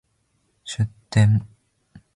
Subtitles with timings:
[0.65, 1.45] 出店